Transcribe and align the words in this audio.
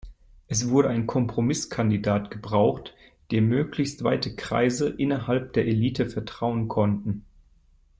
Es 0.47 0.67
wurde 0.67 0.89
ein 0.89 1.05
Kompromisskandidat 1.05 2.31
gebraucht, 2.31 2.95
dem 3.31 3.47
möglichst 3.49 4.03
weite 4.03 4.35
Kreise 4.35 4.89
innerhalb 4.89 5.53
der 5.53 5.67
Elite 5.67 6.09
vertrauen 6.09 6.67
konnten. 6.67 7.23